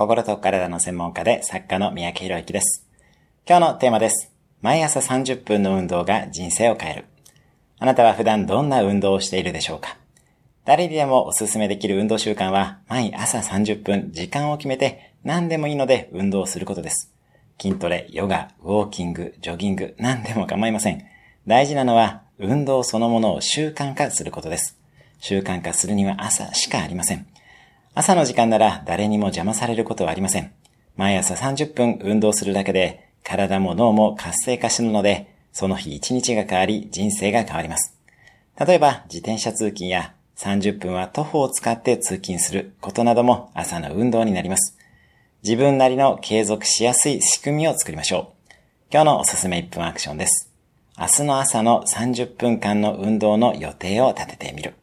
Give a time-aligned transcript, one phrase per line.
[0.00, 2.86] 心と体の専門家で作家の三宅博之です。
[3.46, 4.32] 今日のテーマです。
[4.62, 7.04] 毎朝30分の運動が人生を変える。
[7.78, 9.98] あなたは普段どんな運動をしているでしょうか
[10.64, 17.12] 誰にでもおすすめできる運動習慣は、毎朝30分時間を決めて何でもいいので運動することです。
[17.60, 21.04] 筋トレ、ヨガ、ウォーキング、ジョギング、何でも構いません。
[21.46, 24.78] 大事なのは、運動そのものを習慣化することです。
[25.18, 27.26] 習慣化するには朝しかありません。
[27.92, 30.52] 朝の時間なら誰にも邪魔されることはありません。
[30.96, 37.96] 毎朝30分運動するだけで、体も脳も活性化するので、その日一日が変わり、人生が変わります。
[38.58, 44.78] 例えば、自転車通勤や30分は徒歩を使って通勤することなども朝の運動になります。
[45.42, 48.52] 自分なりの継続しやすい仕組みを作りましょう。
[48.92, 50.50] 今日のおすすめ1分アクションです。
[50.98, 54.74] 明日の朝の30分間の運動の予定を立ててみる。